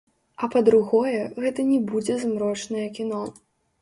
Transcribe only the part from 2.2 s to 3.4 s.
змрочнае кіно.